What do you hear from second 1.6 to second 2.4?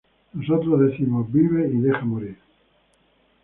y deja morir".